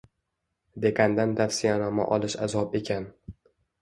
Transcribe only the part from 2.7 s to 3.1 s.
ekan.